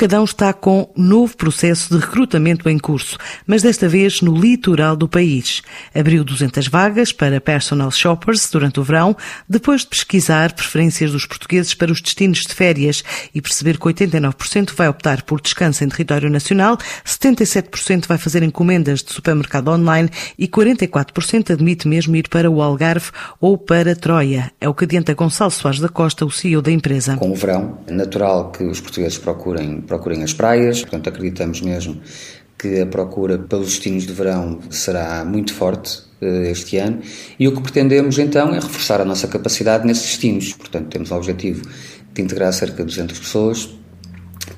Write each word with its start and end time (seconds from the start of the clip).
Mercadão 0.00 0.24
está 0.24 0.50
com 0.54 0.90
novo 0.96 1.36
processo 1.36 1.94
de 1.94 2.00
recrutamento 2.02 2.70
em 2.70 2.78
curso, 2.78 3.18
mas 3.46 3.60
desta 3.60 3.86
vez 3.86 4.22
no 4.22 4.34
litoral 4.34 4.96
do 4.96 5.06
país. 5.06 5.60
Abriu 5.94 6.24
200 6.24 6.68
vagas 6.68 7.12
para 7.12 7.38
personal 7.38 7.90
shoppers 7.90 8.48
durante 8.50 8.80
o 8.80 8.82
verão, 8.82 9.14
depois 9.46 9.82
de 9.82 9.88
pesquisar 9.88 10.54
preferências 10.54 11.12
dos 11.12 11.26
portugueses 11.26 11.74
para 11.74 11.92
os 11.92 12.00
destinos 12.00 12.46
de 12.46 12.54
férias 12.54 13.04
e 13.34 13.42
perceber 13.42 13.76
que 13.76 13.84
89% 13.84 14.72
vai 14.74 14.88
optar 14.88 15.20
por 15.20 15.38
descanso 15.38 15.84
em 15.84 15.88
território 15.90 16.30
nacional, 16.30 16.78
77% 17.04 18.06
vai 18.08 18.16
fazer 18.16 18.42
encomendas 18.42 19.02
de 19.02 19.12
supermercado 19.12 19.68
online 19.68 20.08
e 20.38 20.48
44% 20.48 21.50
admite 21.50 21.86
mesmo 21.86 22.16
ir 22.16 22.26
para 22.30 22.50
o 22.50 22.62
Algarve 22.62 23.10
ou 23.38 23.58
para 23.58 23.94
Troia. 23.94 24.50
É 24.58 24.66
o 24.66 24.72
que 24.72 24.84
adianta 24.84 25.12
Gonçalo 25.12 25.50
Soares 25.50 25.78
da 25.78 25.90
Costa, 25.90 26.24
o 26.24 26.30
CEO 26.30 26.62
da 26.62 26.72
empresa. 26.72 27.18
Com 27.18 27.32
o 27.32 27.34
verão, 27.34 27.80
é 27.86 27.92
natural 27.92 28.50
que 28.50 28.64
os 28.64 28.80
portugueses 28.80 29.18
procurem, 29.18 29.82
procurem 29.90 30.22
as 30.22 30.32
praias, 30.32 30.82
portanto 30.82 31.08
acreditamos 31.08 31.60
mesmo 31.60 32.00
que 32.56 32.80
a 32.80 32.86
procura 32.86 33.36
pelos 33.38 33.66
destinos 33.70 34.06
de 34.06 34.12
verão 34.12 34.60
será 34.70 35.24
muito 35.24 35.52
forte 35.52 36.02
eh, 36.20 36.50
este 36.52 36.76
ano 36.76 37.00
e 37.38 37.48
o 37.48 37.52
que 37.52 37.60
pretendemos 37.60 38.16
então 38.18 38.54
é 38.54 38.60
reforçar 38.60 39.00
a 39.00 39.04
nossa 39.04 39.26
capacidade 39.26 39.84
nesses 39.84 40.04
destinos. 40.04 40.52
Portanto, 40.52 40.88
temos 40.90 41.10
o 41.10 41.16
objetivo 41.16 41.62
de 42.14 42.22
integrar 42.22 42.52
cerca 42.52 42.76
de 42.76 42.84
200 42.84 43.18
pessoas 43.18 43.79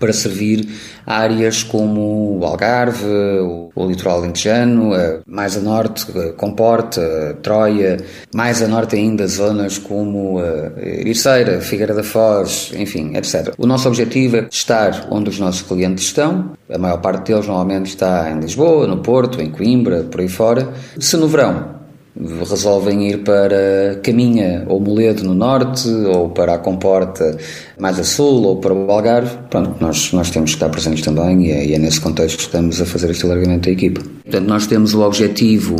para 0.00 0.12
servir 0.12 0.66
áreas 1.06 1.62
como 1.62 2.38
o 2.38 2.44
Algarve, 2.44 3.06
o, 3.06 3.86
litoral 3.86 4.20
lentejano, 4.20 4.92
mais 5.26 5.56
a 5.56 5.60
norte, 5.60 6.06
Comporta, 6.36 7.36
Troia, 7.42 7.98
mais 8.34 8.62
a 8.62 8.68
norte 8.68 8.96
ainda 8.96 9.26
zonas 9.26 9.78
como 9.78 10.40
Ericeira, 10.76 11.60
Figueira 11.60 11.94
da 11.94 12.02
Foz, 12.02 12.72
enfim, 12.76 13.16
etc. 13.16 13.54
O 13.58 13.66
nosso 13.66 13.88
objetivo 13.88 14.36
é 14.36 14.48
estar 14.50 15.06
onde 15.10 15.30
os 15.30 15.38
nossos 15.38 15.62
clientes 15.62 16.04
estão, 16.04 16.52
a 16.72 16.78
maior 16.78 16.98
parte 16.98 17.32
deles 17.32 17.46
normalmente 17.46 17.88
está 17.88 18.30
em 18.30 18.40
Lisboa, 18.40 18.86
no 18.86 18.98
Porto, 18.98 19.40
em 19.40 19.50
Coimbra, 19.50 20.04
por 20.04 20.20
aí 20.20 20.28
fora. 20.28 20.72
Se 20.98 21.16
no 21.16 21.28
verão 21.28 21.79
resolvem 22.16 23.08
ir 23.08 23.18
para 23.18 24.00
Caminha 24.02 24.64
ou 24.66 24.80
Moledo 24.80 25.24
no 25.24 25.34
norte, 25.34 25.88
ou 25.88 26.30
para 26.30 26.54
a 26.54 26.58
Comporta 26.58 27.36
mais 27.78 27.98
a 27.98 28.04
sul, 28.04 28.44
ou 28.44 28.56
para 28.56 28.74
o 28.74 28.90
Algarve, 28.90 29.36
pronto, 29.48 29.76
nós, 29.80 30.12
nós 30.12 30.30
temos 30.30 30.50
que 30.50 30.56
estar 30.56 30.68
presentes 30.68 31.04
também 31.04 31.46
e 31.46 31.50
é, 31.50 31.66
e 31.66 31.74
é 31.74 31.78
nesse 31.78 32.00
contexto 32.00 32.36
que 32.36 32.42
estamos 32.42 32.80
a 32.80 32.86
fazer 32.86 33.10
este 33.10 33.24
alargamento 33.24 33.66
da 33.66 33.72
equipa. 33.72 34.02
Portanto, 34.24 34.46
nós 34.46 34.66
temos 34.66 34.94
o 34.94 35.02
objetivo 35.02 35.76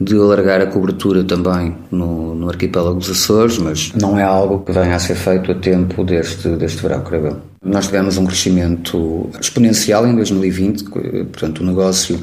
de 0.00 0.16
alargar 0.16 0.60
a 0.60 0.66
cobertura 0.66 1.22
também 1.22 1.76
no, 1.90 2.34
no 2.34 2.48
arquipélago 2.48 2.98
dos 2.98 3.10
Açores, 3.10 3.58
mas 3.58 3.92
não 3.92 4.18
é 4.18 4.22
algo 4.22 4.60
que 4.60 4.72
venha 4.72 4.96
a 4.96 4.98
ser 4.98 5.14
feito 5.14 5.52
a 5.52 5.54
tempo 5.54 6.04
deste, 6.04 6.48
deste 6.50 6.82
verão, 6.82 7.02
creio 7.02 7.26
eu. 7.26 7.36
Nós 7.64 7.86
tivemos 7.86 8.16
um 8.18 8.26
crescimento 8.26 9.30
exponencial 9.40 10.06
em 10.06 10.16
2020, 10.16 10.84
portanto 10.84 11.60
o 11.60 11.64
negócio 11.64 12.20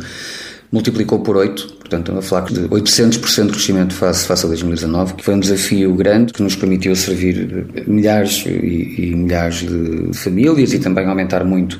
multiplicou 0.71 1.19
por 1.19 1.35
8, 1.35 1.73
portanto 1.79 2.11
estamos 2.11 2.25
a 2.25 2.27
falar 2.27 2.45
de 2.47 2.61
800% 2.69 3.45
de 3.45 3.51
crescimento 3.51 3.93
face, 3.93 4.25
face 4.25 4.45
a 4.45 4.49
2019, 4.49 5.15
que 5.15 5.25
foi 5.25 5.33
um 5.33 5.39
desafio 5.39 5.93
grande 5.95 6.31
que 6.31 6.43
nos 6.43 6.55
permitiu 6.55 6.95
servir 6.95 7.65
milhares 7.87 8.45
e, 8.45 9.09
e 9.09 9.15
milhares 9.15 9.67
de 9.67 10.13
famílias 10.13 10.73
e 10.73 10.79
também 10.79 11.05
aumentar 11.05 11.43
muito 11.43 11.79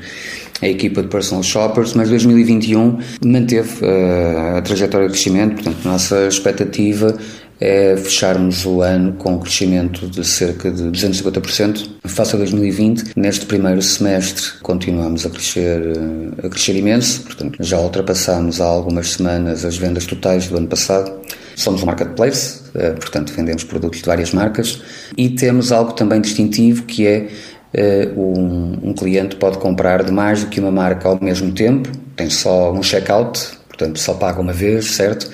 a 0.61 0.67
equipa 0.67 1.01
de 1.01 1.07
personal 1.07 1.43
shoppers, 1.43 1.93
mas 1.93 2.09
2021 2.09 2.99
manteve 3.23 3.85
uh, 3.85 4.57
a 4.57 4.61
trajetória 4.61 5.07
de 5.07 5.13
crescimento, 5.13 5.55
portanto, 5.55 5.85
nossa 5.85 6.27
expectativa 6.27 7.17
é 7.59 7.97
fecharmos 7.97 8.65
o 8.65 8.81
ano 8.81 9.13
com 9.13 9.33
um 9.33 9.39
crescimento 9.39 10.07
de 10.07 10.23
cerca 10.25 10.71
de 10.71 10.83
250% 10.83 11.89
face 12.05 12.35
a 12.35 12.38
2020. 12.38 13.11
Neste 13.16 13.45
primeiro 13.45 13.81
semestre 13.81 14.59
continuamos 14.61 15.25
a 15.25 15.29
crescer, 15.29 15.81
eh, 15.81 16.47
a 16.47 16.49
crescer 16.49 16.75
imenso, 16.75 17.21
portanto 17.23 17.57
já 17.59 17.77
ultrapassamos 17.79 18.61
há 18.61 18.66
algumas 18.66 19.11
semanas 19.11 19.66
as 19.66 19.77
vendas 19.77 20.05
totais 20.05 20.47
do 20.47 20.57
ano 20.57 20.67
passado. 20.67 21.19
Somos 21.55 21.83
um 21.83 21.85
marketplace, 21.85 22.61
eh, 22.73 22.91
portanto 22.91 23.34
vendemos 23.34 23.63
produtos 23.66 24.00
de 24.00 24.05
várias 24.05 24.31
marcas 24.31 24.81
e 25.17 25.29
temos 25.29 25.72
algo 25.73 25.91
também 25.91 26.22
distintivo 26.22 26.84
que 26.84 27.05
é 27.05 27.28
eh, 27.73 28.09
um, 28.16 28.89
um 28.89 28.94
cliente 28.94 29.35
pode 29.35 29.57
comprar 29.57 30.03
de 30.03 30.11
mais 30.11 30.44
do 30.44 30.50
que 30.50 30.59
uma 30.59 30.72
marca 30.72 31.09
ao 31.09 31.22
mesmo 31.22 31.51
tempo, 31.51 31.89
tem 32.16 32.29
só 32.29 32.72
um 32.72 32.81
checkout, 32.81 33.39
portanto 33.67 34.00
só 34.00 34.13
paga 34.13 34.39
uma 34.39 34.53
vez, 34.53 34.91
certo? 34.91 35.29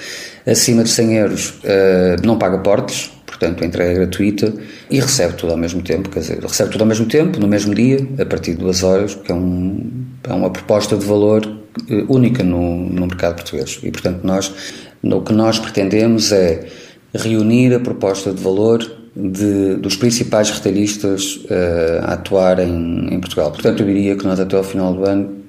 Acima 0.45 0.83
de 0.83 0.89
100 0.89 1.13
euros 1.17 1.50
uh, 1.50 2.25
não 2.25 2.38
paga 2.38 2.59
portes, 2.59 3.11
portanto 3.25 3.63
a 3.63 3.67
entrega 3.67 3.91
é 3.91 3.94
gratuita 3.95 4.53
e 4.91 5.00
recebe 5.00 5.33
tudo 5.33 5.51
ao 5.51 5.57
mesmo 5.57 5.81
tempo, 5.81 6.09
quer 6.09 6.19
dizer, 6.19 6.39
recebe 6.39 6.69
tudo 6.69 6.81
ao 6.81 6.88
mesmo 6.88 7.07
tempo, 7.07 7.39
no 7.39 7.47
mesmo 7.47 7.73
dia, 7.73 7.97
a 8.19 8.25
partir 8.25 8.51
de 8.51 8.57
duas 8.59 8.83
horas, 8.83 9.16
que 9.16 9.31
é, 9.31 9.35
um, 9.35 10.06
é 10.23 10.33
uma 10.33 10.51
proposta 10.51 10.95
de 10.95 11.06
valor 11.06 11.45
uh, 11.45 12.13
única 12.13 12.44
no, 12.44 12.78
no 12.89 13.07
mercado 13.07 13.35
português. 13.35 13.79
E 13.81 13.89
portanto 13.89 14.22
nós, 14.23 14.53
o 15.01 15.22
que 15.22 15.33
nós 15.33 15.57
pretendemos 15.57 16.31
é 16.31 16.67
reunir 17.13 17.73
a 17.73 17.79
proposta 17.79 18.31
de 18.31 18.41
valor 18.41 18.79
de, 19.16 19.75
dos 19.75 19.95
principais 19.95 20.51
retalhistas 20.51 21.38
uh, 21.45 22.03
a 22.03 22.13
atuar 22.13 22.59
em, 22.59 23.13
em 23.13 23.19
Portugal. 23.19 23.51
Portanto, 23.51 23.81
eu 23.81 23.88
diria 23.88 24.16
que 24.16 24.25
nós 24.25 24.39
até 24.39 24.57
ao 24.57 24.63
final 24.63 24.94
do 24.94 25.06
ano 25.06 25.44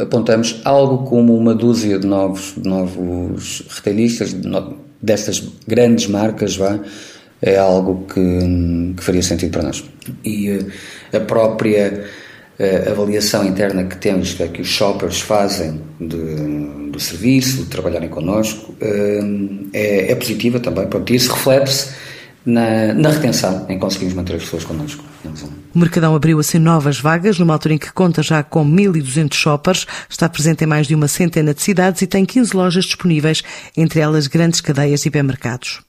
apontamos 0.00 0.60
algo 0.64 1.04
como 1.08 1.36
uma 1.36 1.54
dúzia 1.54 1.98
de 1.98 2.06
novos, 2.06 2.54
de 2.56 2.68
novos 2.68 3.62
retalhistas, 3.68 4.32
de 4.32 4.46
no, 4.46 4.78
destas 5.00 5.42
grandes 5.66 6.06
marcas, 6.06 6.56
vá, 6.56 6.78
é 7.40 7.56
algo 7.56 8.04
que, 8.06 8.94
que, 8.96 9.02
faria 9.02 9.22
sentido 9.22 9.52
para 9.52 9.62
nós. 9.62 9.84
E 10.24 10.50
uh, 10.50 10.66
a 11.12 11.20
própria 11.20 12.04
uh, 12.58 12.90
avaliação 12.90 13.46
interna 13.46 13.84
que 13.84 13.96
temos, 13.96 14.34
que, 14.34 14.42
é 14.42 14.48
que 14.48 14.60
os 14.60 14.68
shoppers 14.68 15.20
fazem 15.20 15.80
de, 16.00 16.90
do 16.90 16.98
serviço, 16.98 17.58
de 17.58 17.66
trabalharem 17.66 18.08
connosco, 18.08 18.72
uh, 18.72 19.68
é, 19.72 20.10
é, 20.10 20.14
positiva 20.14 20.58
também. 20.58 20.86
Pronto, 20.86 21.14
isso 21.14 21.32
reflete-se 21.32 22.07
na, 22.48 22.94
na 22.94 23.10
retenção, 23.10 23.66
em 23.68 23.78
conseguirmos 23.78 24.16
manter 24.16 24.36
as 24.36 24.44
pessoas 24.44 24.64
connosco. 24.64 25.04
O 25.74 25.78
Mercadão 25.78 26.14
abriu 26.14 26.38
assim 26.40 26.58
novas 26.58 26.98
vagas, 26.98 27.38
numa 27.38 27.52
altura 27.52 27.74
em 27.74 27.78
que 27.78 27.92
conta 27.92 28.22
já 28.22 28.42
com 28.42 28.64
1.200 28.64 29.34
shoppers, 29.34 29.86
está 30.08 30.28
presente 30.28 30.64
em 30.64 30.66
mais 30.66 30.86
de 30.86 30.94
uma 30.94 31.08
centena 31.08 31.52
de 31.52 31.62
cidades 31.62 32.00
e 32.00 32.06
tem 32.06 32.24
15 32.24 32.56
lojas 32.56 32.84
disponíveis, 32.86 33.42
entre 33.76 34.00
elas 34.00 34.26
grandes 34.26 34.62
cadeias 34.62 35.04
e 35.04 35.08
hipermercados. 35.08 35.87